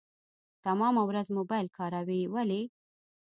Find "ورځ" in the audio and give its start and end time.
1.09-1.27